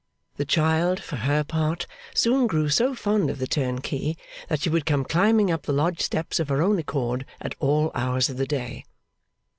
The 0.37 0.45
child, 0.45 0.99
for 0.99 1.17
her 1.17 1.43
part, 1.43 1.85
soon 2.15 2.47
grew 2.47 2.69
so 2.69 2.95
fond 2.95 3.29
of 3.29 3.37
the 3.37 3.45
turnkey 3.45 4.17
that 4.49 4.61
she 4.61 4.69
would 4.71 4.87
come 4.87 5.05
climbing 5.05 5.51
up 5.51 5.61
the 5.67 5.73
lodge 5.73 6.01
steps 6.01 6.39
of 6.39 6.49
her 6.49 6.59
own 6.63 6.79
accord 6.79 7.23
at 7.39 7.53
all 7.59 7.91
hours 7.93 8.27
of 8.27 8.37
the 8.37 8.47
day. 8.47 8.83